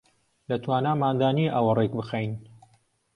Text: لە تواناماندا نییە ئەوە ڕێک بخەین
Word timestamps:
لە 0.49 0.57
تواناماندا 0.63 1.29
نییە 1.37 1.51
ئەوە 1.55 1.71
ڕێک 1.79 1.91
بخەین 1.99 2.31